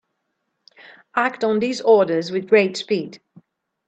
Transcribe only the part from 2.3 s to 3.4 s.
with great speed.